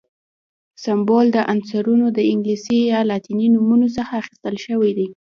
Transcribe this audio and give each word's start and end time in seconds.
سمبول 0.83 1.25
د 1.33 1.37
عنصرونو 1.51 2.05
د 2.17 2.19
انګلیسي 2.31 2.79
یا 2.93 2.99
لاتیني 3.09 3.47
نومونو 3.55 3.87
څخه 3.97 4.11
اخیستل 4.21 4.55
شوی 4.65 4.91
دی. 4.97 5.07